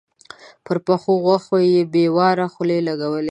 [0.65, 3.19] پر پخو غوښو يې بې واره خولې لګولې.